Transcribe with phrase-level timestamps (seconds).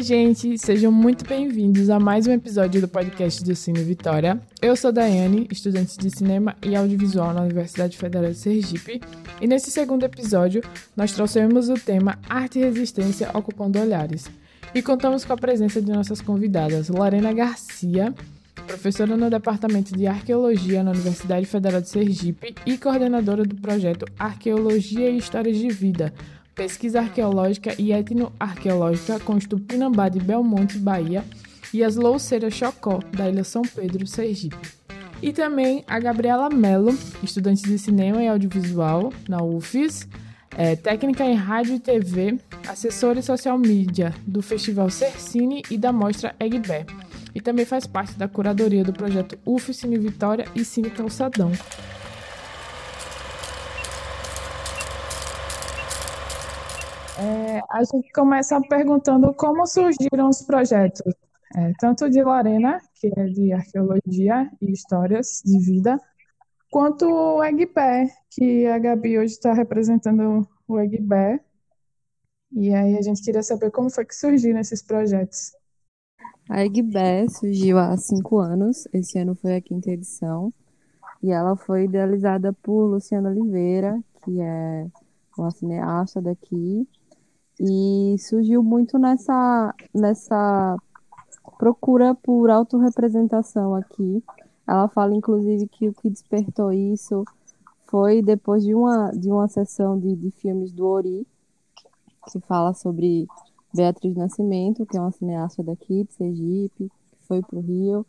[0.00, 4.40] Oi, gente, sejam muito bem-vindos a mais um episódio do podcast do Cine Vitória.
[4.62, 8.98] Eu sou Daiane, estudante de cinema e audiovisual na Universidade Federal de Sergipe,
[9.42, 10.62] e nesse segundo episódio
[10.96, 14.30] nós trouxemos o tema Arte e Resistência ocupando olhares.
[14.74, 18.14] E contamos com a presença de nossas convidadas Lorena Garcia,
[18.66, 25.10] professora no Departamento de Arqueologia na Universidade Federal de Sergipe e coordenadora do projeto Arqueologia
[25.10, 26.10] e Histórias de Vida,
[26.54, 31.24] pesquisa arqueológica e etnoarqueológica com Estupinambá de Belmonte, Bahia,
[31.72, 34.56] e as Louceiras Chocó, da Ilha São Pedro, Sergipe.
[35.22, 40.08] E também a Gabriela Mello, estudante de cinema e audiovisual na UFES,
[40.56, 45.92] é, técnica em rádio e TV, assessora e social media do Festival Cercine e da
[45.92, 46.86] mostra Egbé
[47.34, 51.52] e também faz parte da curadoria do projeto UF Cine Vitória e Cine Calçadão.
[57.18, 61.02] É, a gente começa perguntando como surgiram os projetos,
[61.56, 65.98] é, tanto de Lorena, que é de arqueologia e histórias de vida,
[66.70, 71.40] quanto o Egbé, que a Gabi hoje está representando o Egbé.
[72.52, 75.52] E aí a gente queria saber como foi que surgiram esses projetos.
[76.48, 80.52] A Egbé surgiu há cinco anos, esse ano foi a quinta edição,
[81.22, 84.86] e ela foi idealizada por Luciana Oliveira, que é
[85.38, 86.88] uma cineasta daqui,
[87.60, 90.76] e surgiu muito nessa, nessa
[91.58, 94.24] procura por autorrepresentação aqui.
[94.66, 97.22] Ela fala, inclusive, que o que despertou isso
[97.86, 101.26] foi depois de uma, de uma sessão de, de filmes do Ori,
[102.32, 103.26] que fala sobre
[103.74, 108.06] Beatriz Nascimento, que é uma cineasta daqui, de Sergipe, que foi para o Rio,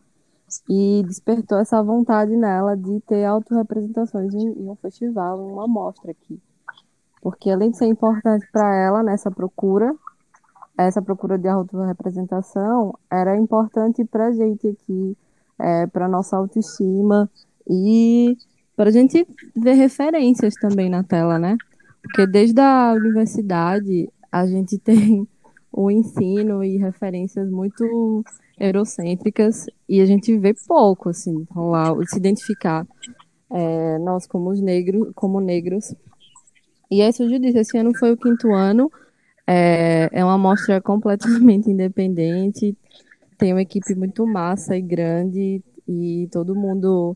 [0.70, 6.12] e despertou essa vontade nela de ter autorrepresentações em, em um festival, em uma mostra
[6.12, 6.40] aqui.
[7.22, 9.94] Porque além de ser importante para ela nessa procura,
[10.78, 15.18] essa procura de autorrepresentação era importante para a gente aqui,
[15.60, 17.30] é, para nossa autoestima
[17.70, 18.36] e
[18.76, 21.56] para a gente ver referências também na tela, né?
[22.02, 25.28] Porque desde a universidade a gente tem
[25.72, 28.24] o ensino e referências muito
[28.60, 32.86] eurocêntricas e a gente vê pouco, assim, rolar, se identificar
[33.50, 35.94] é, nós como negros, como negros.
[36.92, 38.92] E aí surgiu disso, esse ano foi o quinto ano,
[39.48, 42.78] é, é uma mostra completamente independente,
[43.38, 47.16] tem uma equipe muito massa e grande e todo mundo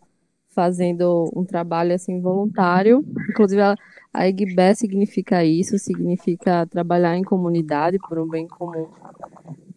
[0.55, 3.03] fazendo um trabalho assim voluntário.
[3.29, 8.87] Inclusive, a, EGBE significa isso, significa trabalhar em comunidade por um bem comum.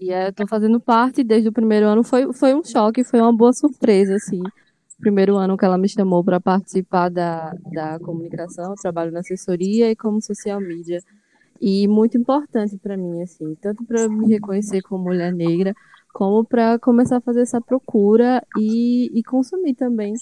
[0.00, 2.04] E eu estou fazendo parte desde o primeiro ano.
[2.04, 4.40] Foi, foi um choque, foi uma boa surpresa, assim.
[5.00, 9.96] Primeiro ano que ela me chamou para participar da, da comunicação, trabalho na assessoria e
[9.96, 11.00] como social media.
[11.60, 15.74] E muito importante para mim, assim, tanto para me reconhecer como mulher negra,
[16.12, 20.14] como para começar a fazer essa procura e, e consumir também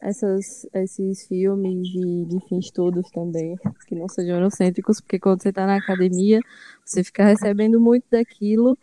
[0.00, 3.56] essas, esses filmes e, enfim, estudos também,
[3.86, 6.40] que não sejam eurocêntricos, porque quando você está na academia,
[6.84, 8.78] você fica recebendo muito daquilo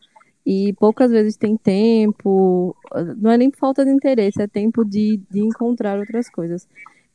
[0.46, 2.76] e poucas vezes tem tempo,
[3.18, 6.68] não é nem falta de interesse, é tempo de, de encontrar outras coisas.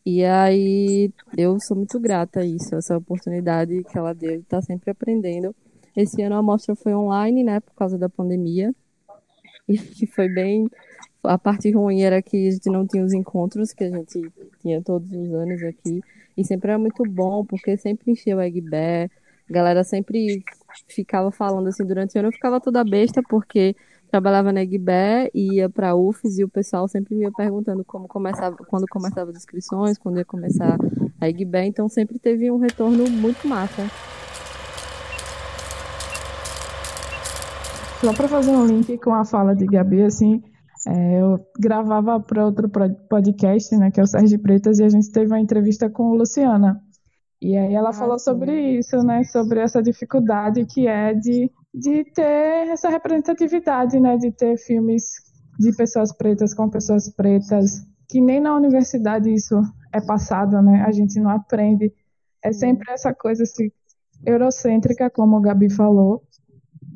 [0.04, 4.58] E aí eu sou muito grata a isso, essa oportunidade que ela deu de estar
[4.58, 5.54] tá sempre aprendendo.
[5.96, 8.74] Esse ano a mostra foi online, né, por causa da pandemia,
[9.68, 9.76] e
[10.06, 10.68] foi bem
[11.26, 14.82] a parte ruim era que a gente não tinha os encontros que a gente tinha
[14.82, 16.00] todos os anos aqui.
[16.36, 19.10] E sempre era muito bom, porque sempre encheu o Egbé.
[19.48, 20.42] A galera sempre
[20.88, 22.28] ficava falando assim durante o ano.
[22.28, 23.74] Eu ficava toda besta, porque
[24.10, 28.56] trabalhava na e ia para UFES e o pessoal sempre me ia perguntando como começava,
[28.68, 30.78] quando começava as inscrições, quando ia começar
[31.20, 31.66] a Egbé.
[31.66, 33.90] Então sempre teve um retorno muito massa.
[38.00, 40.42] Só para fazer um link com a fala de Gabi, assim,
[40.86, 42.70] é, eu gravava para outro
[43.08, 46.16] podcast, né, que é o Sérgio Pretas, e a gente teve uma entrevista com a
[46.16, 46.80] Luciana.
[47.40, 48.24] E aí ela ah, falou sim.
[48.24, 54.32] sobre isso, né, sobre essa dificuldade que é de, de ter essa representatividade, né, de
[54.32, 55.04] ter filmes
[55.58, 59.60] de pessoas pretas com pessoas pretas, que nem na universidade isso
[59.92, 61.92] é passado, né, a gente não aprende.
[62.42, 63.70] É sempre essa coisa assim,
[64.24, 66.22] eurocêntrica, como o Gabi falou,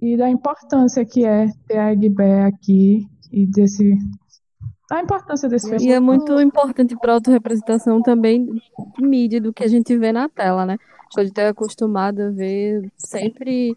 [0.01, 3.99] e da importância que é ter a Egbé aqui e desse
[4.91, 5.93] a importância desse festival.
[5.93, 10.13] E é muito importante para a autorrepresentação também de mídia, do que a gente vê
[10.13, 10.77] na tela, né?
[11.17, 13.77] Gente é acostumado a ver sempre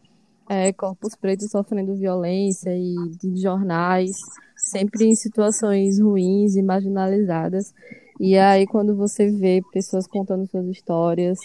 [0.49, 4.17] é, corpos pretos sofrendo violência e de jornais,
[4.55, 7.73] sempre em situações ruins e marginalizadas.
[8.19, 11.39] E aí, quando você vê pessoas contando suas histórias,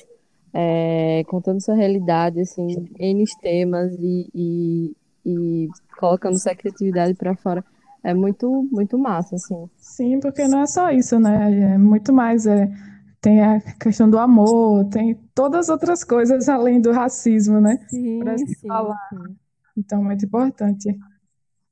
[0.53, 2.67] é, contando sua realidade, assim,
[2.99, 5.69] N temas e, e, e
[5.99, 7.65] colocando sua criatividade para fora.
[8.03, 9.69] É muito, muito massa, assim.
[9.77, 11.75] Sim, porque não é só isso, né?
[11.75, 12.47] É muito mais.
[12.47, 12.71] É,
[13.21, 17.79] tem a questão do amor, tem todas as outras coisas além do racismo, né?
[17.89, 19.09] Sim, Para se sim, falar.
[19.11, 19.37] sim.
[19.77, 20.97] Então, muito importante.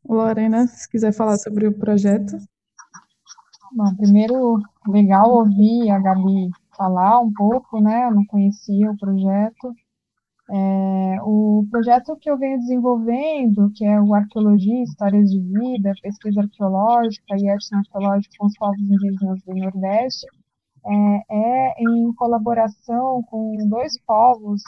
[0.09, 2.37] Lorena, se quiser falar sobre o projeto.
[3.73, 8.07] Bom, primeiro, legal ouvir a Gabi falar um pouco, né?
[8.07, 9.75] Eu não conhecia o projeto.
[10.49, 16.41] É, o projeto que eu venho desenvolvendo, que é o Arqueologia, Histórias de Vida, Pesquisa
[16.41, 20.27] Arqueológica e Arte Arqueológica com os povos indígenas do Nordeste,
[20.87, 24.63] é, é em colaboração com dois povos,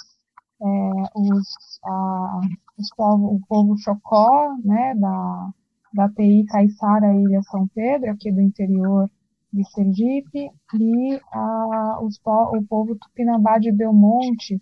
[0.61, 0.67] é,
[1.15, 2.41] os, a,
[2.77, 5.51] os o povo Chocó, né, da,
[5.95, 9.09] da TI Caiçara Ilha São Pedro, aqui do interior
[9.53, 14.61] de Sergipe, e a, os, o povo Tupinambá de Belmonte,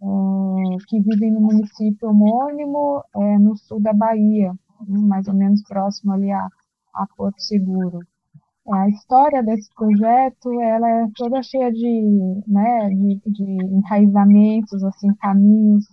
[0.00, 4.52] é, que vivem no município homônimo, é, no sul da Bahia,
[4.86, 6.48] mais ou menos próximo ali a,
[6.94, 8.00] a Porto Seguro.
[8.70, 15.86] A história desse projeto, ela é toda cheia de, né, de, de enraizamentos, assim, caminhos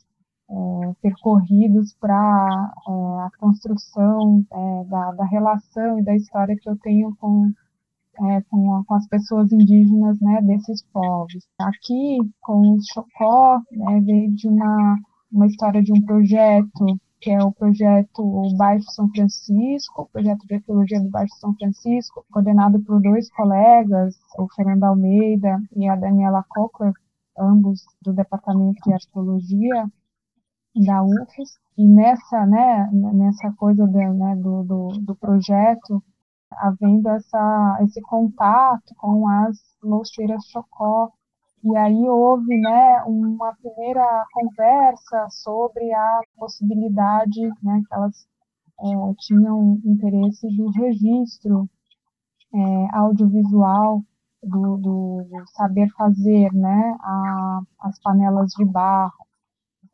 [0.49, 6.77] é, percorridos para é, a construção é, da, da relação e da história que eu
[6.79, 7.51] tenho com
[8.21, 11.47] é, com, com, as pessoas indígenas né, desses povos.
[11.59, 14.97] Aqui, com o Chocó, né, veio de uma,
[15.31, 20.55] uma história de um projeto, que é o projeto Baixo São Francisco, o projeto de
[20.55, 26.45] arqueologia do Baixo São Francisco, coordenado por dois colegas, o Fernando Almeida e a Daniela
[26.49, 26.93] Cochler,
[27.37, 29.89] ambos do Departamento de Arqueologia
[30.75, 31.57] da UFES.
[31.77, 36.01] E nessa, né, nessa coisa né, do, do, do projeto,
[36.59, 41.11] havendo essa, esse contato com as louceiras Chocó.
[41.63, 48.27] E aí houve né, uma primeira conversa sobre a possibilidade né, que elas
[48.81, 51.67] é, tinham interesse do registro
[52.53, 54.03] é, audiovisual
[54.43, 55.25] do, do,
[55.55, 59.25] saber fazer né, a, as panelas de barro.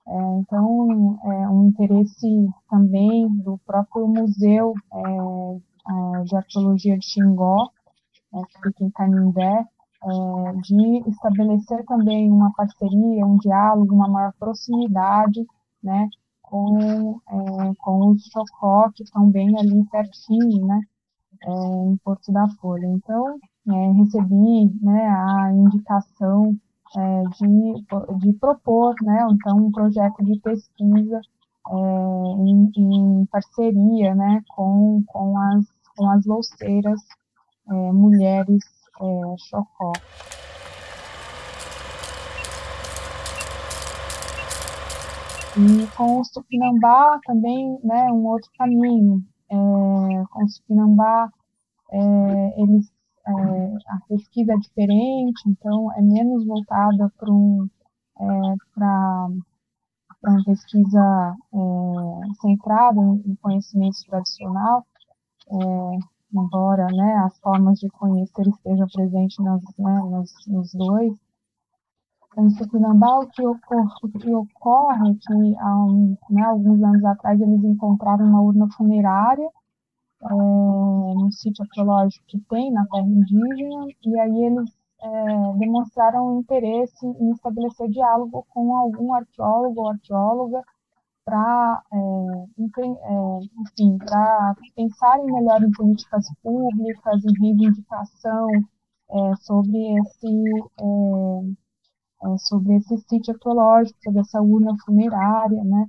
[0.08, 5.70] É, então, é um interesse também do próprio museu é,
[6.25, 7.69] de arqueologia de Xingó,
[8.31, 9.66] né, que fica em Canindé,
[10.04, 15.45] é, de estabelecer também uma parceria, um diálogo, uma maior proximidade,
[15.83, 16.10] né,
[16.42, 20.81] com, é, com os Chocó, que estão bem ali pertinho, né,
[21.44, 22.88] é, em Porto da Folha.
[22.88, 23.38] Então,
[23.69, 26.57] é, recebi, né, a indicação
[26.98, 31.22] é, de, de propor, né, então, um projeto de pesquisa é,
[31.73, 35.65] em, em, parceria né, com, com, as,
[35.95, 37.00] com as louceiras
[37.69, 38.63] é, mulheres
[39.00, 39.94] é, Chocó.
[45.57, 49.24] E com o Supinambá também, né, um outro caminho.
[49.50, 51.29] É, com o Supinambá,
[51.91, 52.89] é, eles,
[53.27, 53.31] é,
[53.88, 57.69] a pesquisa é diferente, então é menos voltada para um,
[58.19, 58.55] é,
[60.24, 64.86] uma pesquisa é, centrada em conhecimentos tradicional,
[65.50, 66.00] é,
[66.34, 71.13] embora né, as formas de conhecer estejam presentes nas, né, nos, nos dois.
[72.38, 73.58] Em Tupinambá, o que, o
[74.20, 79.50] que ocorre é que há um, né, alguns anos atrás eles encontraram uma urna funerária
[80.24, 87.05] é, no sítio arqueológico que tem na terra indígena, e aí eles é, demonstraram interesse
[87.05, 90.62] em estabelecer diálogo com algum arqueólogo ou arqueóloga
[91.25, 98.50] para, é, é, enfim, para pensarem melhor em políticas públicas, em reivindicação
[99.10, 100.27] é, sobre esse
[100.79, 101.62] é,
[102.24, 105.88] é, sobre esse sítio arqueológico, sobre essa urna funerária, né,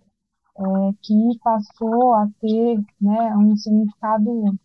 [1.02, 4.58] que passou a ter né, um significado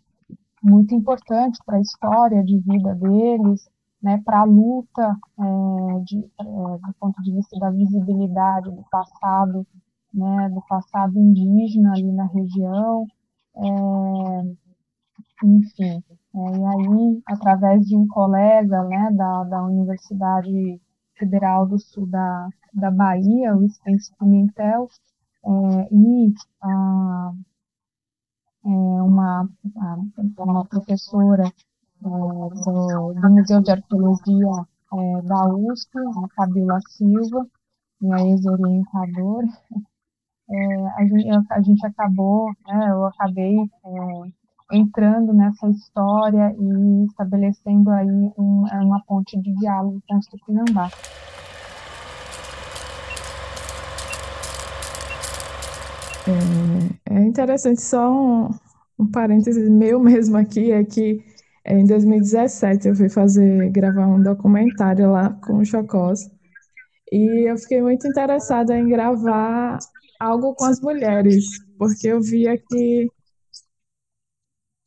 [0.62, 3.70] muito importante para a história de vida deles,
[4.01, 9.66] né, para a luta é, de, é, do ponto de vista da visibilidade do passado,
[10.13, 13.06] né, do passado indígena ali na região,
[13.56, 14.68] é,
[15.44, 16.04] enfim.
[16.36, 20.80] É, e aí, através de um colega né, da, da Universidade
[21.16, 24.88] Federal do Sul da, da Bahia, o Spence Pimentel,
[25.46, 25.50] é,
[25.92, 27.34] e a,
[28.66, 29.50] é, uma,
[30.38, 31.51] uma professora
[32.01, 37.46] do, do Museu de Arqueologia é, da USP, a Fabiola Silva,
[38.01, 39.48] minha ex-orientadora.
[40.50, 47.92] É, a, gente, a gente acabou, né, eu acabei é, entrando nessa história e estabelecendo
[47.92, 50.89] aí um, uma ponte de diálogo com o Tupinambá.
[57.10, 58.50] É, é interessante, só um,
[59.00, 61.37] um parêntese meu mesmo aqui, é que é,
[61.68, 66.30] em 2017 eu fui fazer, gravar um documentário lá com o Chocós,
[67.12, 69.80] e eu fiquei muito interessada em gravar
[70.20, 71.46] algo com as mulheres,
[71.78, 73.10] porque eu via que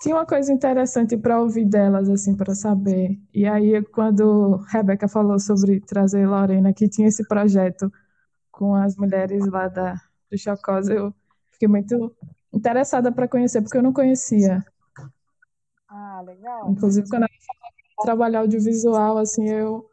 [0.00, 3.18] tinha uma coisa interessante para ouvir delas, assim, para saber.
[3.34, 7.92] E aí, quando Rebeca falou sobre trazer Lorena, que tinha esse projeto
[8.50, 9.94] com as mulheres lá da,
[10.30, 11.14] do Chocós, eu
[11.52, 12.14] fiquei muito
[12.52, 14.64] interessada para conhecer, porque eu não conhecia.
[15.90, 16.70] Ah, legal.
[16.70, 19.90] Inclusive, quando ela falou que trabalhar audiovisual, assim, eu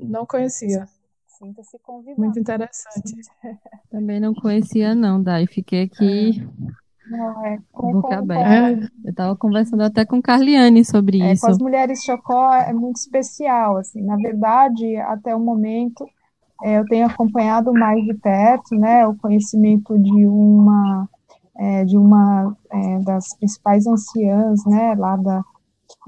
[0.00, 0.86] não conhecia.
[1.26, 2.20] Sinta-se convidado.
[2.20, 3.14] Muito interessante.
[3.90, 5.46] Também não conhecia, não, Dai.
[5.46, 6.46] Fiquei aqui
[7.10, 8.84] Não, é, com, boca com, aberta.
[8.84, 11.44] É, Eu estava conversando até com Carliane sobre é, isso.
[11.44, 14.00] com as mulheres Chocó é muito especial, assim.
[14.00, 16.06] Na verdade, até o momento,
[16.62, 21.08] é, eu tenho acompanhado mais de perto, né, o conhecimento de uma
[21.56, 25.42] é, de uma é, das principais anciãs, né, lá da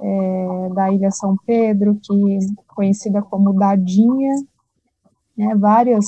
[0.00, 2.38] é, da Ilha São Pedro, que
[2.74, 4.34] conhecida como Dadinha,
[5.36, 6.06] né, várias,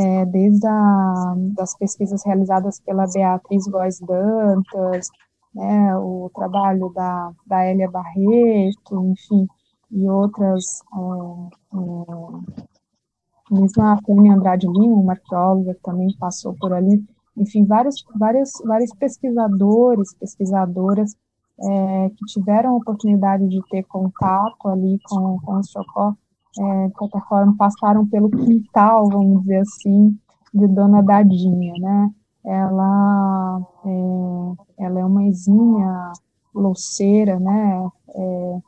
[0.00, 5.08] é, desde a, das pesquisas realizadas pela Beatriz Góes Dantas,
[5.54, 9.46] né, o trabalho da, da Hélia Barreto, enfim,
[9.90, 16.72] e outras, é, é, mesmo a Tânia Andrade Lima, uma arqueóloga que também passou por
[16.72, 17.02] ali,
[17.38, 21.14] enfim, vários, vários, vários pesquisadores, pesquisadoras
[21.60, 26.14] é, que tiveram a oportunidade de ter contato ali com, com o Chocó,
[26.58, 30.16] é, de certa forma, passaram pelo quintal, vamos dizer assim,
[30.54, 32.10] de Dona Dadinha, né?
[32.44, 36.12] Ela é, ela é uma exímia
[36.54, 37.88] louceira, né?
[38.14, 38.58] É,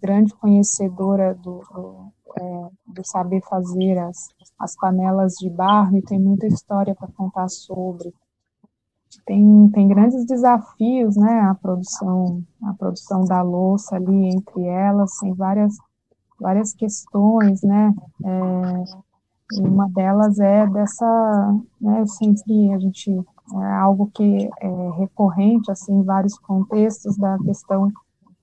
[0.00, 6.18] grande conhecedora do, do, é, do saber fazer as, as panelas de barro e tem
[6.18, 8.12] muita história para contar sobre.
[9.26, 11.40] Tem, tem grandes desafios, né?
[11.40, 15.76] A produção, a produção da louça ali entre elas, tem várias
[16.42, 17.94] várias questões, né?
[18.24, 18.84] É,
[19.60, 26.02] uma delas é dessa, né, sempre a gente, é algo que é recorrente, assim, em
[26.02, 27.92] vários contextos da questão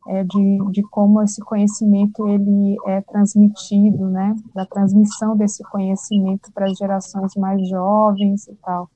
[0.10, 6.66] é, de, de como esse conhecimento, ele é transmitido, né, da transmissão desse conhecimento para
[6.66, 8.90] as gerações mais jovens e tal.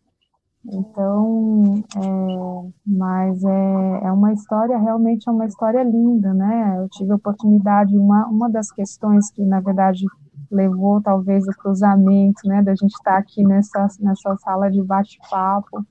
[0.66, 6.78] Então, é, mas é, é uma história, realmente é uma história linda, né?
[6.80, 10.06] Eu tive a oportunidade, uma, uma das questões que, na verdade,
[10.50, 15.86] levou talvez o cruzamento, né, da gente estar aqui nessa, nessa sala de bate-papo,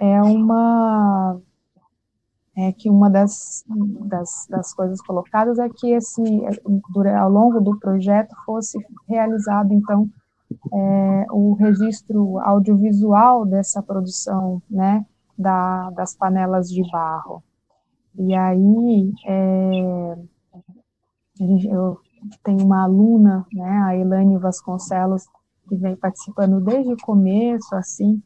[0.00, 1.40] é, é uma
[2.56, 3.64] é que uma das,
[4.06, 6.22] das, das coisas colocadas é que esse
[7.18, 10.08] ao longo do projeto fosse realizado então
[10.72, 15.04] é, o registro audiovisual dessa produção, né,
[15.36, 17.42] da, das panelas de barro.
[18.16, 20.16] E aí, é,
[21.40, 21.98] eu
[22.44, 25.26] tenho uma aluna, né, a Elane Vasconcelos,
[25.68, 28.22] que vem participando desde o começo, assim,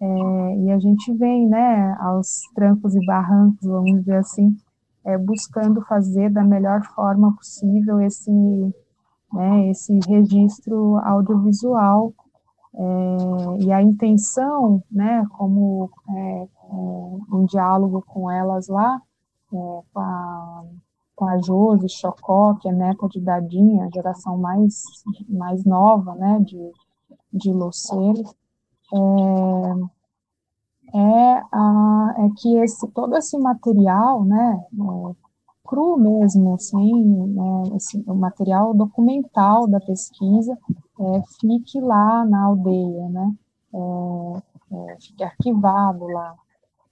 [0.00, 4.56] é, e a gente vem, né, aos trancos e barrancos, vamos dizer assim,
[5.04, 8.30] é, buscando fazer da melhor forma possível esse
[9.34, 12.14] né, esse registro audiovisual.
[12.76, 16.46] É, e a intenção, né, como é, é,
[17.32, 19.00] um diálogo com elas lá,
[19.52, 19.56] é,
[19.92, 20.64] com, a,
[21.14, 24.82] com a Josi Chocó, que é neta de Dadinha, a geração mais,
[25.28, 26.72] mais nova, né, de,
[27.32, 28.34] de Luceiros,
[28.92, 28.98] é,
[30.94, 35.14] é, a, é que esse, todo esse material, né, é,
[35.66, 40.58] cru mesmo, assim, né, esse, o material documental da pesquisa
[41.00, 43.34] é, fique lá na aldeia, né,
[43.74, 46.34] é, é, fique arquivado lá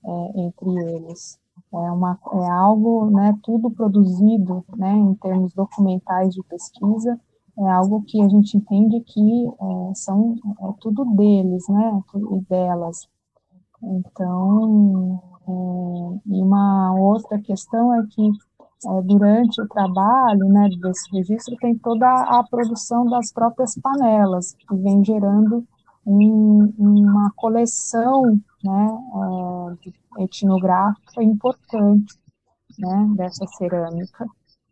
[0.05, 1.39] é, entre eles.
[1.73, 7.21] É, uma, é algo, né, tudo produzido, né, em termos documentais de pesquisa,
[7.59, 13.09] é algo que a gente entende que é, são é tudo deles, né, e delas.
[13.83, 18.31] Então, é, e uma outra questão é que
[18.87, 24.77] é, durante o trabalho né, desse registro, tem toda a produção das próprias panelas, que
[24.77, 25.65] vem gerando
[26.05, 28.23] um, uma coleção
[28.65, 28.89] né,
[30.19, 32.19] é, etnográfica importante
[32.79, 34.27] né, dessa cerâmica.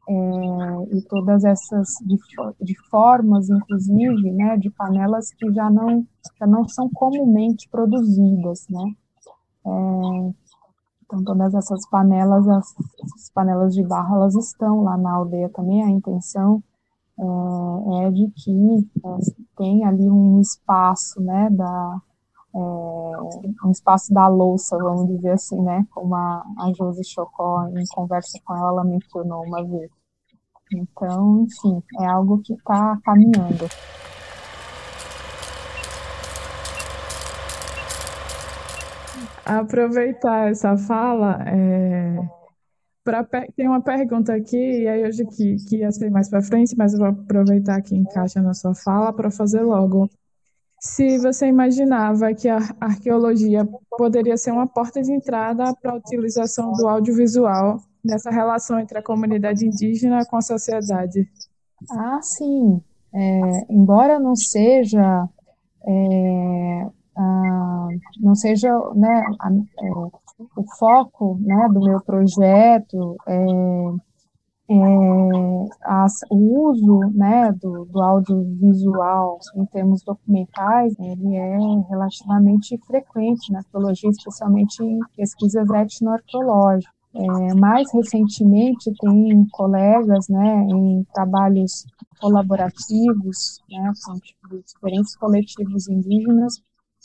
[0.09, 2.17] É, e todas essas de,
[2.61, 6.05] de, formas, inclusive, né, de panelas que já não,
[6.39, 8.95] já não são comumente produzidas, né,
[9.67, 10.33] é,
[11.11, 15.83] então, todas essas panelas, as, panelas de barro, elas estão lá na aldeia também.
[15.83, 16.63] A intenção
[17.19, 19.17] é, é de que é,
[19.57, 22.01] tem ali um espaço, né, da,
[22.55, 25.87] é, um espaço da louça, vamos dizer assim, né?
[25.91, 29.91] Como a, a Josi Chocó, em conversa com ela, ela mencionou uma vez.
[30.73, 33.69] Então, enfim, é algo que está caminhando.
[39.45, 42.17] Aproveitar essa fala, é,
[43.03, 43.25] pra,
[43.57, 46.93] tem uma pergunta aqui, e aí hoje que, que ia ser mais para frente, mas
[46.93, 50.09] eu vou aproveitar que encaixa na sua fala para fazer logo.
[50.81, 53.69] Se você imaginava que a arqueologia
[53.99, 59.03] poderia ser uma porta de entrada para a utilização do audiovisual nessa relação entre a
[59.03, 61.29] comunidade indígena com a sociedade.
[61.91, 62.83] Ah, sim.
[63.13, 65.29] É, embora não seja
[65.87, 69.91] é, a, não seja né, a, é,
[70.57, 73.47] o foco né, do meu projeto é,
[75.83, 81.59] as, o uso né, do, do audiovisual em termos documentais, ele é
[81.89, 86.95] relativamente frequente na arqueologia, especialmente em pesquisas etnoarqueológicas.
[87.13, 91.85] É, mais recentemente, tem colegas né, em trabalhos
[92.21, 96.63] colaborativos né, com diferentes coletivos indígenas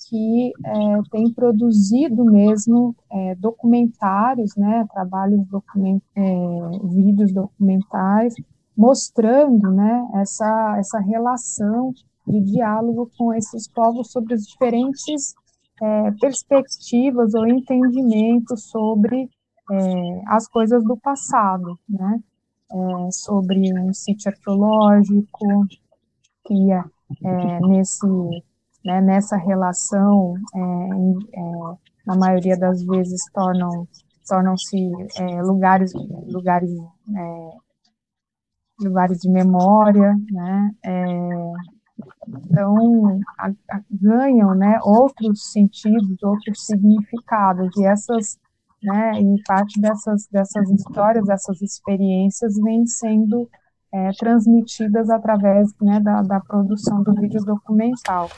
[0.08, 6.22] que é, têm produzido mesmo é, documentários, né, trabalhos, document, é,
[6.84, 8.34] vídeos documentais,
[8.78, 11.94] mostrando né, essa, essa relação
[12.28, 15.34] de diálogo com esses povos sobre as diferentes
[15.82, 19.30] é, perspectivas ou entendimentos sobre
[19.72, 22.20] é, as coisas do passado, né?
[22.72, 25.68] É, sobre um sítio arqueológico,
[26.46, 28.08] que é nesse,
[28.86, 31.42] né, nessa relação, é, é,
[32.06, 33.88] na maioria das vezes, tornam
[34.28, 35.94] tornam-se é, lugares
[36.28, 36.72] lugares
[38.80, 40.72] lugares de memória, né?
[42.28, 48.38] então a, a, ganham, né, outros sentidos, outros significados e essas
[48.86, 49.20] né?
[49.20, 53.50] E parte dessas, dessas histórias, dessas experiências vêm sendo
[53.92, 58.30] é, transmitidas através né, da, da produção do vídeo documental.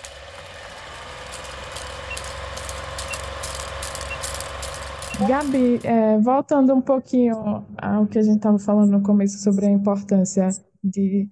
[5.25, 9.71] Gabi, é, voltando um pouquinho ao que a gente estava falando no começo sobre a
[9.71, 10.49] importância
[10.83, 11.27] de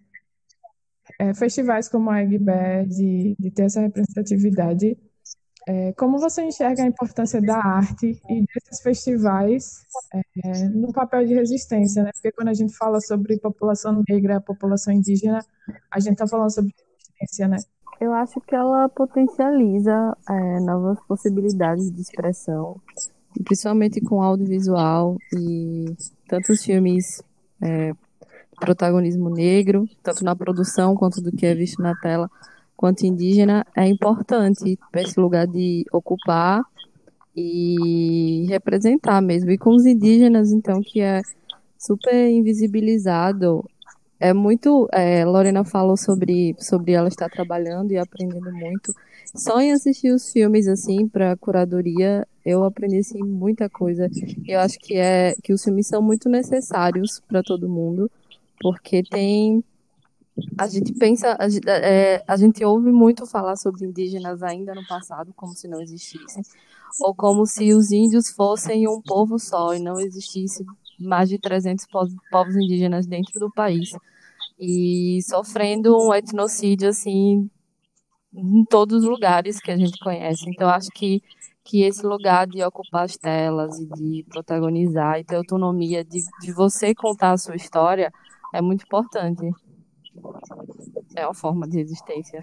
[1.20, 4.98] é, festivais como a Eggbé, de, de ter essa representatividade,
[5.68, 9.82] é, como você enxerga a importância da arte e desses festivais
[10.14, 12.12] é, no papel de resistência, né?
[12.14, 15.46] Porque quando a gente fala sobre população negra, população indígena,
[15.92, 16.74] a gente está falando sobre
[17.20, 17.58] resistência, né?
[18.00, 22.80] Eu acho que ela potencializa é, novas possibilidades de expressão,
[23.44, 25.96] principalmente com audiovisual e
[26.28, 27.22] tantos filmes
[27.62, 27.94] é,
[28.60, 32.30] protagonismo negro, tanto na produção quanto do que é visto na tela
[32.76, 36.62] quanto indígena é importante para esse lugar de ocupar
[37.36, 39.52] e representar mesmo.
[39.52, 41.22] E com os indígenas, então, que é
[41.78, 43.64] super invisibilizado.
[44.20, 44.88] É muito.
[44.92, 48.94] É, Lorena falou sobre, sobre ela estar trabalhando e aprendendo muito.
[49.36, 54.10] Só em assistir os filmes, assim, para curadoria, eu aprendi, assim, muita coisa.
[54.48, 58.10] Eu acho que, é, que os filmes são muito necessários para todo mundo,
[58.62, 59.64] porque tem
[60.58, 64.86] a gente pensa, a gente, é, a gente ouve muito falar sobre indígenas ainda no
[64.86, 66.44] passado, como se não existissem,
[67.00, 70.66] ou como se os índios fossem um povo só e não existisse
[71.00, 71.86] mais de 300
[72.32, 73.92] povos indígenas dentro do país
[74.60, 77.50] e sofrendo um etnocídio assim
[78.34, 80.50] em todos os lugares que a gente conhece.
[80.50, 81.22] Então acho que
[81.66, 86.54] que esse lugar de ocupar as telas e de protagonizar e ter autonomia de, de
[86.54, 88.14] você contar a sua história
[88.54, 89.50] é muito importante.
[91.16, 92.42] É uma forma de resistência.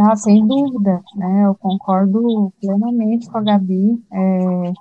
[0.00, 1.44] Ah, sem dúvida, né?
[1.44, 4.02] Eu concordo plenamente com a Gabi.
[4.10, 4.72] É,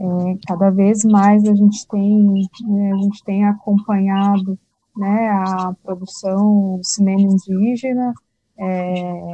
[0.00, 4.58] é, cada vez mais a gente tem, né, a gente tem acompanhado
[4.96, 8.14] né, a produção do cinema indígena,
[8.58, 9.32] é,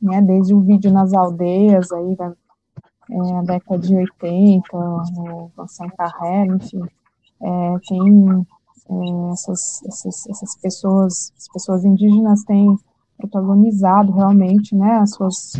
[0.00, 2.32] né, desde o vídeo nas aldeias aí da
[3.10, 6.82] é, década de 80, o Vincent Carré, enfim,
[7.42, 8.46] é, tem
[8.88, 12.74] é, essas, essas, essas pessoas, as pessoas indígenas têm
[13.18, 15.52] protagonizado realmente, né, as suas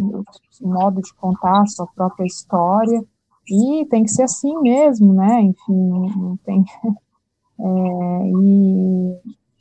[0.63, 3.05] o modo de contar a sua própria história
[3.49, 6.65] e tem que ser assim mesmo, né, enfim, não tem
[7.61, 9.17] é, e,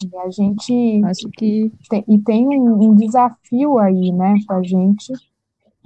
[0.06, 4.64] e, a gente acho que tem, e tem um, um desafio aí, né, para a
[4.64, 5.14] gente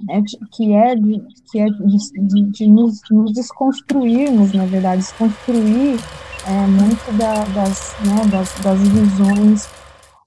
[0.04, 5.98] né, que é de, que é de, de, de nos, nos desconstruirmos, na verdade, desconstruir
[6.46, 9.66] é, muito da, das, né, das, das visões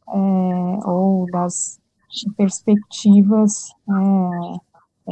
[0.10, 1.80] é, ou das
[2.36, 5.12] perspectivas é,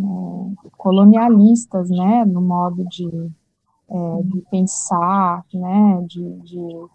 [0.00, 3.30] é, colonialistas, né, no modo de,
[3.88, 6.86] é, de pensar, né, de, de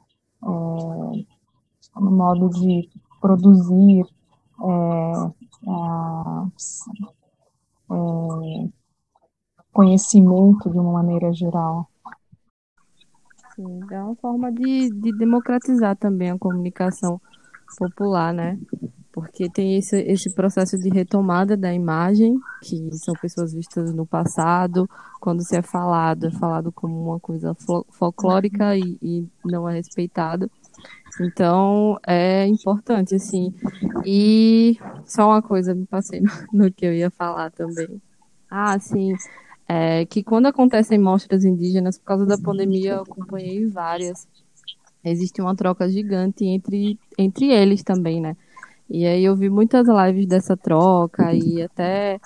[1.95, 2.89] no modo de
[3.19, 4.05] produzir
[9.71, 11.89] conhecimento de uma maneira geral.
[13.55, 17.19] Sim, é uma forma de, de democratizar também a comunicação
[17.77, 18.59] popular, né?
[19.15, 24.89] Porque tem esse, esse processo de retomada da imagem, que são pessoas vistas no passado,
[25.21, 27.55] quando se é falado, é falado como uma coisa
[27.91, 30.51] folclórica e, e não é respeitado.
[31.21, 33.53] Então, é importante, assim.
[34.05, 36.29] E só uma coisa, me passei no,
[36.65, 38.01] no que eu ia falar também.
[38.51, 39.13] Ah, sim,
[39.65, 44.27] é, que quando acontecem mostras indígenas, por causa da pandemia, eu acompanhei várias.
[45.01, 48.35] Existe uma troca gigante entre, entre eles também, né?
[48.89, 52.19] E aí eu vi muitas lives dessa troca e até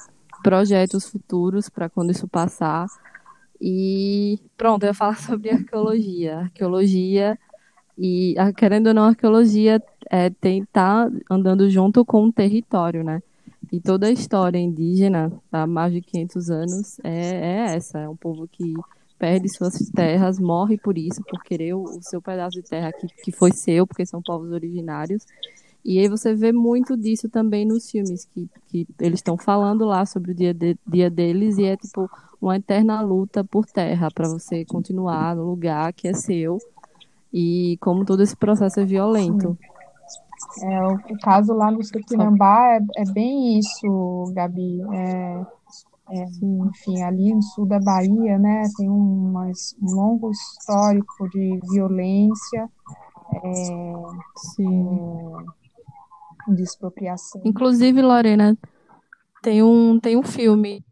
[0.44, 2.88] projetos futuros para quando isso passar.
[3.62, 6.40] E pronto, eu ia falar sobre arqueologia.
[6.40, 7.38] Arqueologia
[7.98, 13.22] e, querendo ou não, arqueologia é, tem tá andando junto com o território, né?
[13.72, 18.00] E toda a história indígena, há mais de 500 anos, é, é essa.
[18.00, 18.74] É um povo que
[19.20, 23.06] perde suas terras, morre por isso, por querer o, o seu pedaço de terra que,
[23.08, 25.26] que foi seu, porque são povos originários.
[25.84, 30.06] E aí você vê muito disso também nos filmes, que, que eles estão falando lá
[30.06, 32.10] sobre o dia, de, dia deles e é tipo
[32.42, 36.58] uma eterna luta por terra, para você continuar no lugar que é seu.
[37.34, 39.58] E como todo esse processo é violento.
[39.60, 40.66] Sim.
[40.66, 44.82] É, o, o, caso lá no Tupinambá é, é bem isso, Gabi.
[44.94, 45.46] É,
[46.12, 52.68] é, enfim, ali no sul da Bahia, né, tem um, um longo histórico de violência,
[53.44, 53.94] é, é,
[56.48, 57.42] de expropriação.
[57.46, 58.58] Inclusive, Lorena,
[59.42, 60.84] tem um, tem um filme,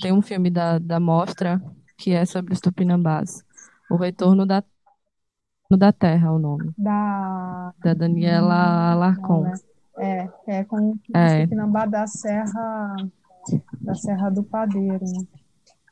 [0.00, 1.62] tem um filme da, da mostra
[1.96, 3.42] que é sobre os Tupinambás,
[3.90, 4.62] O Retorno da
[5.68, 6.72] da Terra, o nome.
[6.78, 9.40] Da, da Daniela Alarcon.
[9.40, 9.54] Né?
[9.98, 11.42] É, é com o é.
[11.42, 12.94] Tupinambá da Serra,
[13.80, 15.04] da Serra do Padeiro.
[15.04, 15.26] Né?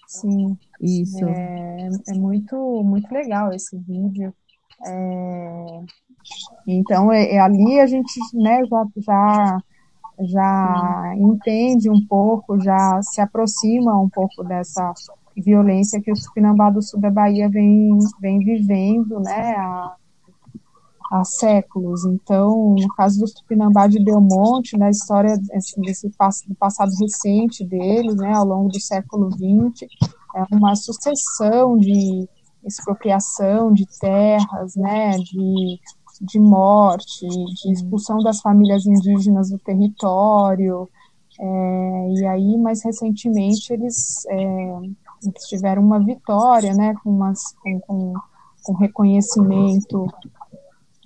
[0.07, 0.57] Sim.
[0.81, 1.25] Isso.
[1.27, 4.33] É, é muito, muito legal esse vídeo.
[4.83, 5.81] É,
[6.67, 9.61] então, é, é, ali a gente né, já, já,
[10.21, 14.93] já entende um pouco, já se aproxima um pouco dessa
[15.37, 19.95] violência que o Tupinambá do sul da Bahia vem, vem vivendo, né, há,
[21.13, 22.05] há séculos.
[22.07, 27.65] Então, no caso do Tupinambá de Belmonte, na né, história assim, desse do passado recente
[27.65, 29.89] deles, né, ao longo do século XX,
[30.37, 32.29] é uma sucessão de
[32.67, 35.81] expropriação de terras, né, de,
[36.21, 40.89] de morte, de expulsão das famílias indígenas do território,
[41.39, 44.79] é, e aí, mais recentemente, eles é,
[45.27, 48.15] eles tiveram uma vitória, né, com, umas, com, com,
[48.63, 50.07] com reconhecimento,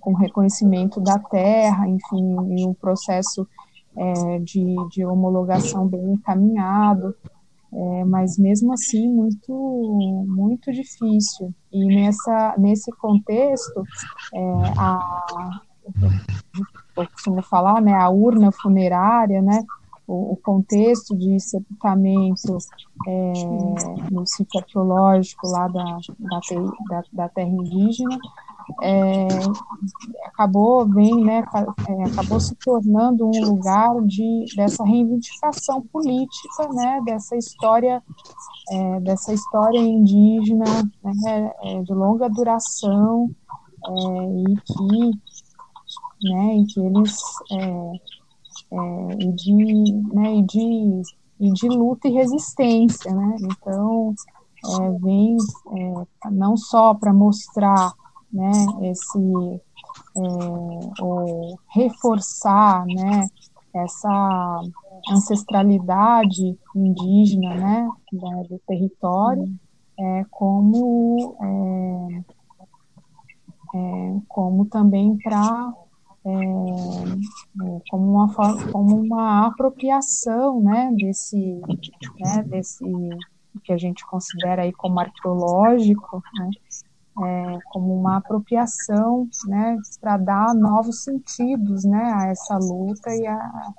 [0.00, 3.46] com reconhecimento da terra, enfim, e um processo
[3.96, 7.14] é, de, de homologação bem encaminhado,
[7.72, 11.54] é, mas mesmo assim muito muito difícil.
[11.72, 13.84] E nessa nesse contexto,
[14.34, 14.40] é,
[14.76, 15.60] a
[16.96, 19.64] eu costumo falar, né, a urna funerária, né,
[20.06, 22.56] o, contexto de sepultamento
[23.06, 23.32] é,
[24.10, 28.18] no sítio arqueológico lá da, da, da terra indígena,
[28.82, 29.28] é,
[30.26, 31.42] acabou vem, né,
[31.88, 38.02] é, acabou se tornando um lugar de dessa reivindicação política, né, dessa história
[38.70, 40.64] é, dessa história indígena
[41.02, 43.30] né, é, de longa duração
[43.86, 45.18] é, e que
[46.22, 47.16] né, em que eles
[47.52, 47.92] é,
[48.70, 49.54] é, e, de,
[50.12, 51.02] né, e, de,
[51.40, 53.36] e de luta e resistência, né?
[53.40, 54.14] Então,
[54.80, 55.36] é, vem
[55.76, 57.92] é, não só para mostrar
[58.32, 58.50] né,
[58.82, 59.60] esse,
[60.16, 63.26] é, ou reforçar né,
[63.74, 64.60] essa
[65.10, 67.88] ancestralidade indígena né,
[68.48, 69.48] do território,
[69.98, 72.24] é, como, é,
[73.74, 75.72] é, como também para
[76.24, 78.34] é, é, como, uma,
[78.70, 81.60] como uma apropriação né, desse,
[82.18, 82.84] né, desse
[83.64, 86.50] que a gente considera aí como arqueológico, né,
[87.24, 93.72] é, como uma apropriação né, para dar novos sentidos né, a essa luta e a,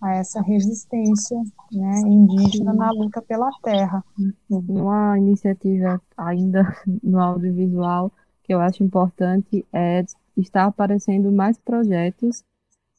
[0.00, 1.36] a essa resistência
[1.72, 4.04] né, indígena na luta pela terra.
[4.48, 6.62] Uma iniciativa ainda
[7.02, 10.04] no audiovisual que eu acho importante é
[10.36, 12.44] está aparecendo mais projetos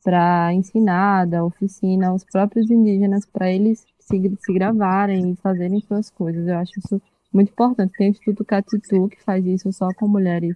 [0.04, 6.10] para ensinar da oficina aos próprios indígenas para eles se, se gravarem e fazerem suas
[6.10, 6.47] coisas.
[6.47, 7.93] Eu acho isso muito importante.
[7.97, 10.55] Tem o Instituto Catitu, que faz isso só com mulheres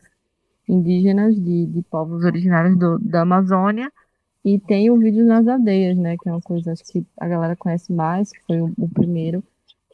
[0.67, 3.91] indígenas de, de povos originários do, da Amazônia.
[4.43, 6.17] E tem o vídeo nas aldeias, né?
[6.21, 9.43] Que é uma coisa acho que a galera conhece mais, que foi o, o primeiro,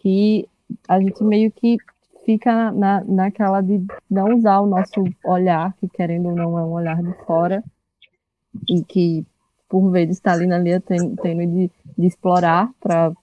[0.02, 0.48] que
[0.88, 1.78] a gente meio que
[2.26, 6.72] fica na, naquela de não usar o nosso olhar, que querendo ou não é um
[6.72, 7.64] olhar de fora,
[8.68, 9.26] e que
[9.68, 13.14] por vezes está ali na linha tendo de, de explorar para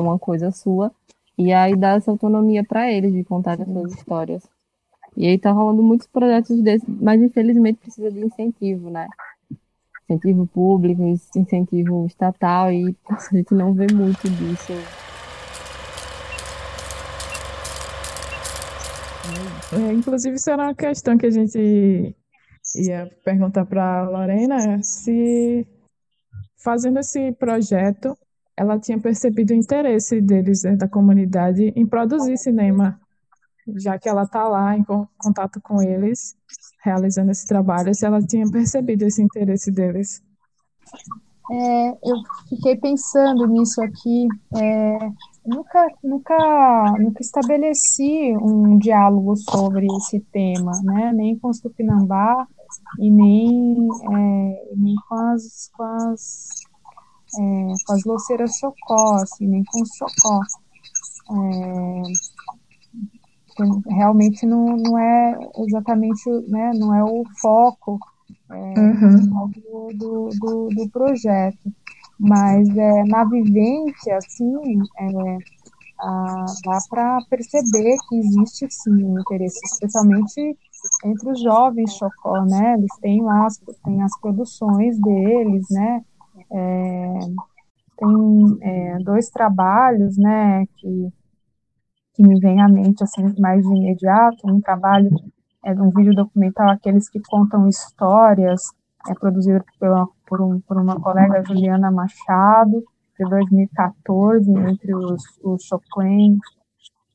[0.00, 0.92] uma coisa sua,
[1.36, 4.48] e aí dar essa autonomia para eles de contar as suas histórias.
[5.16, 9.06] E aí tá rolando muitos projetos desses, mas infelizmente precisa de incentivo, né?
[10.04, 14.72] Incentivo público, incentivo estatal, e a gente não vê muito disso.
[19.72, 22.14] É, inclusive, isso era uma questão que a gente
[22.76, 25.66] ia perguntar para a Lorena, se
[26.56, 28.16] fazendo esse projeto,
[28.56, 33.00] ela tinha percebido o interesse deles, né, da comunidade, em produzir cinema,
[33.76, 34.84] já que ela está lá em
[35.18, 36.36] contato com eles,
[36.82, 40.22] realizando esse trabalho, se ela tinha percebido esse interesse deles.
[41.50, 42.16] É, eu
[42.48, 44.26] fiquei pensando nisso aqui.
[44.56, 44.98] É,
[45.44, 51.12] nunca, nunca, nunca estabeleci um diálogo sobre esse tema, né?
[51.12, 52.46] Nem com os Tupinambá
[52.98, 56.48] e nem, é, nem com as, com as,
[57.38, 60.40] é, com as loceiras Chocó, assim, nem com Chocó.
[61.30, 62.02] É,
[63.88, 67.98] realmente não, não é exatamente, né, não é o foco
[68.50, 69.50] é, uhum.
[69.94, 71.72] do, do, do, projeto.
[72.18, 75.38] Mas é, na vivência, assim, é,
[76.00, 80.56] a, dá para perceber que existe sim um interesse, especialmente
[81.04, 82.74] entre os jovens Chocó, né?
[82.74, 86.04] Eles têm lá as, têm as produções deles, né?
[86.52, 87.18] É,
[87.96, 91.12] tem é, dois trabalhos, né, que,
[92.14, 95.10] que me vem à mente, assim, mais de imediato, um trabalho
[95.64, 98.62] é um vídeo documental, aqueles que contam histórias,
[99.08, 102.82] é produzido pela, por, um, por uma colega, Juliana Machado,
[103.18, 106.38] de 2014, entre os, os Choclen,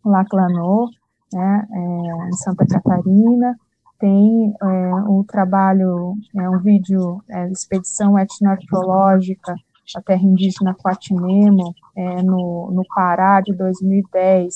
[0.03, 0.89] Laclanô,
[1.33, 3.55] né, é, em Santa Catarina.
[3.99, 9.53] Tem é, o trabalho, é, um vídeo, é, expedição etnoarqueológica
[9.93, 14.55] da terra indígena Quatinemo, é, no, no Pará, de 2010,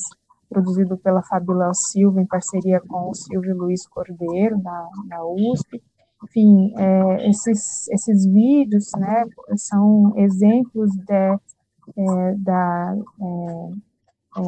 [0.50, 5.82] produzido pela Fabíola Silva, em parceria com o Silvio Luiz Cordeiro, da, da USP.
[6.24, 9.26] Enfim, é, esses, esses vídeos né,
[9.58, 13.72] são exemplos de, é, da, é,
[14.38, 14.42] é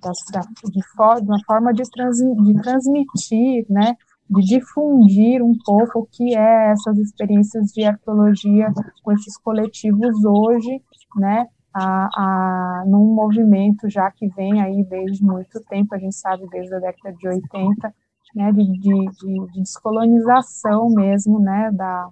[0.00, 3.96] da, da, de, for, de, uma forma de, de transmitir, né,
[4.30, 10.82] de difundir um pouco o que é essas experiências de arqueologia com esses coletivos hoje,
[11.16, 16.46] né, a, a, num movimento já que vem aí desde muito tempo, a gente sabe
[16.50, 17.94] desde a década de 80,
[18.34, 22.10] né, de, de, de, de descolonização mesmo, né, da,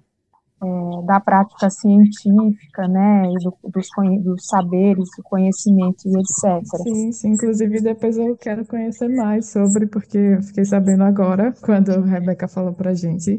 [0.62, 3.88] é, da prática científica, né, do, dos,
[4.24, 6.64] dos saberes, do conhecimento e etc.
[6.82, 11.90] Sim, sim, inclusive depois eu quero conhecer mais sobre, porque eu fiquei sabendo agora, quando
[11.90, 13.38] a Rebeca falou pra gente,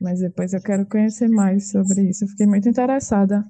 [0.00, 3.44] mas depois eu quero conhecer mais sobre isso, eu fiquei muito interessada.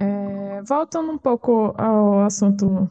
[0.00, 2.88] É, voltando um pouco ao assunto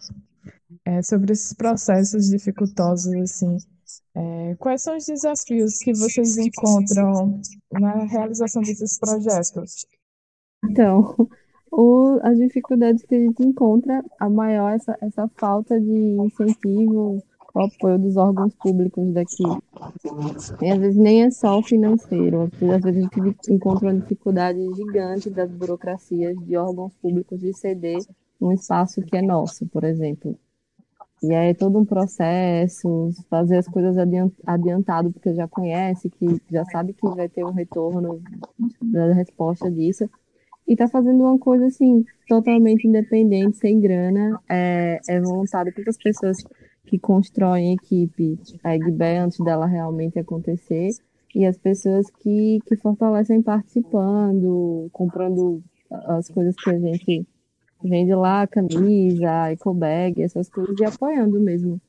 [0.85, 3.57] é, sobre esses processos dificultosos, assim,
[4.15, 7.39] é, quais são os desafios que vocês encontram
[7.71, 9.85] na realização desses projetos?
[10.63, 11.15] Então,
[11.71, 17.23] o, as dificuldades que a gente encontra, a maior é essa, essa falta de incentivo,
[17.53, 19.43] o apoio dos órgãos públicos daqui.
[20.61, 24.59] E às vezes nem é só o financeiro, às vezes a gente encontra uma dificuldade
[24.75, 27.99] gigante das burocracias de órgãos públicos de ceder
[28.39, 30.37] um espaço que é nosso, por exemplo.
[31.23, 33.95] E aí é todo um processo, fazer as coisas
[34.45, 38.19] adiantado, porque já conhece, que já sabe que vai ter um retorno
[38.81, 40.09] da resposta disso.
[40.67, 45.71] E tá fazendo uma coisa assim, totalmente independente, sem grana, é, é voluntário.
[45.73, 46.37] Para as pessoas
[46.87, 50.89] que constroem equipe, a Egbe antes dela realmente acontecer,
[51.35, 57.27] e as pessoas que, que fortalecem participando, comprando as coisas que a gente
[57.83, 61.79] vende lá, camisa, ecobag, essas coisas, e apoiando mesmo.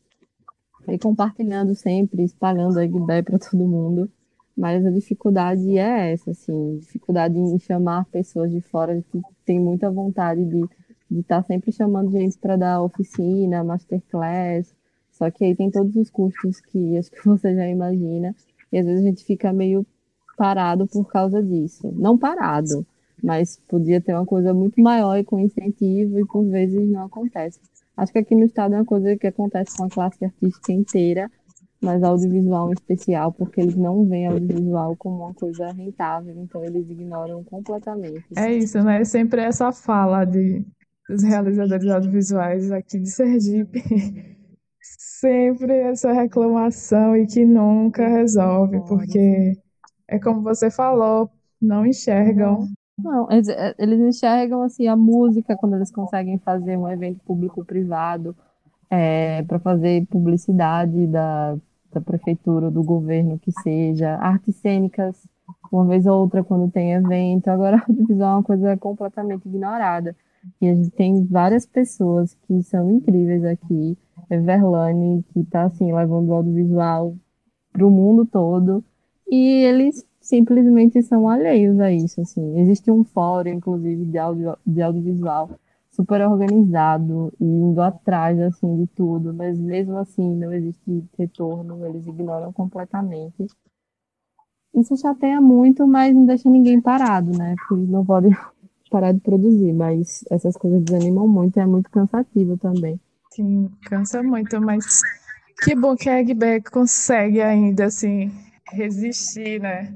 [0.89, 4.11] E compartilhando sempre, espalhando a Egbe para todo mundo.
[4.57, 9.91] Mas a dificuldade é essa, assim, dificuldade em chamar pessoas de fora que tem muita
[9.91, 10.69] vontade de
[11.13, 14.75] de estar tá sempre chamando gente para dar oficina, masterclass,
[15.11, 18.35] só que aí tem todos os custos que acho que você já imagina,
[18.73, 19.87] e às vezes a gente fica meio
[20.37, 21.93] parado por causa disso.
[21.95, 22.87] Não parado,
[23.23, 27.61] mas podia ter uma coisa muito maior e com incentivo e por vezes não acontece.
[27.97, 31.31] Acho que aqui no estado é uma coisa que acontece com a classe artística inteira,
[31.81, 36.89] mas audiovisual em especial, porque eles não veem audiovisual como uma coisa rentável, então eles
[36.89, 38.25] ignoram completamente.
[38.37, 39.05] É isso, né?
[39.05, 40.65] Sempre essa fala de,
[41.09, 43.83] dos realizadores audiovisuais aqui de Sergipe.
[44.81, 49.53] Sempre essa reclamação e que nunca resolve, porque
[50.09, 51.31] é como você falou,
[51.61, 52.67] não enxergam
[53.03, 58.37] não, eles, é, eles enxergam assim a música quando eles conseguem fazer um evento público-privado
[58.91, 61.57] é, para fazer publicidade da,
[61.93, 65.27] da prefeitura, do governo, que seja, artes cênicas,
[65.71, 67.49] uma vez ou outra quando tem evento.
[67.49, 70.15] Agora, a audiovisual é uma coisa completamente ignorada.
[70.61, 73.97] E a gente tem várias pessoas que são incríveis aqui.
[74.29, 77.15] Verlane, que está assim, levando o audiovisual
[77.73, 78.85] para o mundo todo.
[79.31, 82.59] E eles simplesmente são alheios a isso, assim.
[82.59, 85.51] Existe um fórum, inclusive, de, audio, de audiovisual
[85.91, 92.07] super organizado e indo atrás, assim, de tudo, mas mesmo assim não existe retorno, eles
[92.07, 93.47] ignoram completamente.
[94.75, 97.55] Isso chateia muito, mas não deixa ninguém parado, né?
[97.69, 98.35] Porque não podem
[98.91, 102.99] parar de produzir, mas essas coisas desanimam muito e é muito cansativo também.
[103.31, 105.03] Sim, cansa muito, mas
[105.63, 108.33] que bom que a Egbeck consegue ainda, assim,
[108.73, 109.93] resistir, né?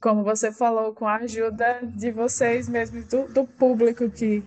[0.00, 4.42] Como você falou, com a ajuda de vocês mesmo, do, do público que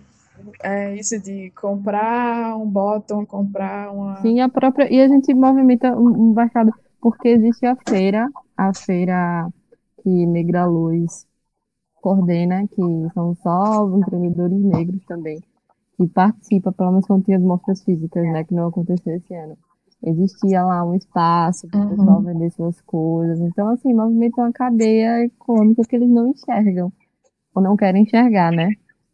[0.62, 4.16] é isso de comprar um bottom, comprar uma.
[4.16, 4.92] Sim, a própria.
[4.92, 9.48] E a gente movimenta um mercado, porque existe a feira, a feira
[10.02, 11.26] que Negra Luz
[12.02, 12.82] coordena, que
[13.14, 15.40] são só empreendedores negros também,
[15.96, 19.56] que participam, pelo menos quando tinha as mostras físicas, né, que não aconteceu esse ano
[20.04, 21.96] existia lá um espaço para o uhum.
[21.96, 23.40] pessoal vender suas coisas.
[23.40, 26.92] Então, assim, movimenta uma cadeia econômica que eles não enxergam,
[27.54, 28.70] ou não querem enxergar, né?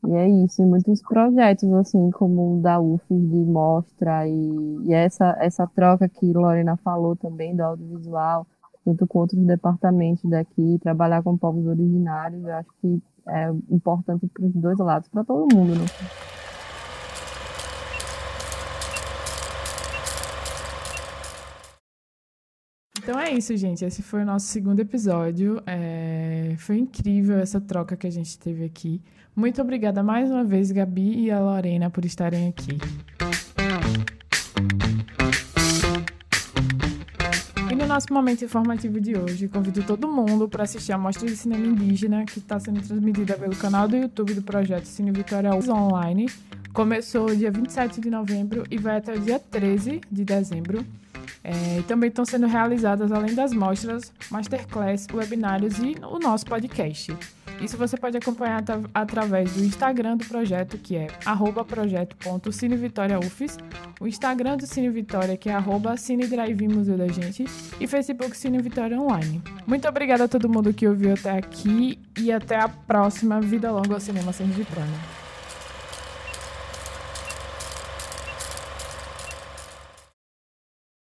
[0.07, 4.95] E é isso, e muitos projetos, assim, como o da UFES de mostra, e, e
[4.95, 8.47] essa, essa troca que Lorena falou também do audiovisual,
[8.87, 14.47] junto com outros departamentos daqui, trabalhar com povos originários, eu acho que é importante para
[14.47, 15.85] os dois lados, para todo mundo, né?
[23.03, 23.83] Então é isso, gente.
[23.83, 25.63] Esse foi o nosso segundo episódio.
[25.67, 26.55] É...
[26.59, 29.01] Foi incrível essa troca que a gente teve aqui.
[29.35, 32.77] Muito obrigada mais uma vez, Gabi e a Lorena, por estarem aqui.
[37.71, 41.37] E no nosso momento informativo de hoje, convido todo mundo para assistir a Mostra de
[41.37, 46.27] Cinema Indígena, que está sendo transmitida pelo canal do YouTube do projeto Cine Vitória Online.
[46.75, 50.85] Começou dia 27 de novembro e vai até o dia 13 de dezembro.
[51.43, 57.17] É, também estão sendo realizadas, além das mostras, masterclass, webinários e o nosso podcast.
[57.61, 61.09] Isso você pode acompanhar através do Instagram do projeto, que é
[61.65, 63.59] projeto.cinevitoriaufes,
[64.01, 65.95] o Instagram do Cine Vitória, que é arroba
[66.69, 67.45] Museu da Gente,
[67.79, 69.43] e Facebook Cine Vitória Online.
[69.67, 73.95] Muito obrigada a todo mundo que ouviu até aqui e até a próxima Vida Longa
[73.95, 75.20] ao Cinema Sem Vitória.